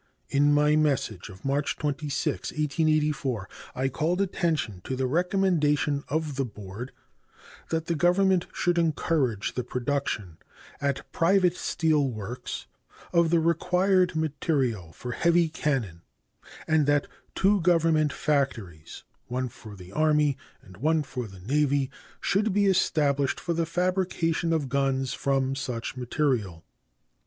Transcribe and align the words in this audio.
In 0.29 0.51
my 0.51 0.75
message 0.75 1.29
of 1.29 1.45
March 1.45 1.77
26, 1.77 2.51
1884, 2.53 3.47
I 3.75 3.87
called 3.87 4.19
attention 4.19 4.81
to 4.83 4.95
the 4.95 5.05
recommendation 5.05 6.03
of 6.07 6.37
the 6.37 6.43
board 6.43 6.91
that 7.69 7.85
the 7.85 7.93
Government 7.93 8.47
should 8.51 8.79
encourage 8.79 9.53
the 9.53 9.63
production 9.63 10.39
at 10.81 11.05
private 11.11 11.55
steel 11.55 12.09
works 12.09 12.65
of 13.13 13.29
the 13.29 13.39
required 13.39 14.15
material 14.15 14.91
for 14.91 15.11
heavy 15.11 15.49
cannon, 15.49 16.01
and 16.67 16.87
that 16.87 17.05
two 17.35 17.61
Government 17.61 18.11
factories, 18.11 19.03
one 19.27 19.49
for 19.49 19.75
the 19.75 19.91
Army 19.91 20.35
and 20.63 20.77
one 20.77 21.03
for 21.03 21.27
the 21.27 21.41
Navy, 21.41 21.91
should 22.19 22.51
be 22.53 22.65
established 22.65 23.39
for 23.39 23.53
the 23.53 23.67
fabrication 23.67 24.51
of 24.51 24.67
guns 24.67 25.13
from 25.13 25.53
such 25.55 25.95
material. 25.95 26.65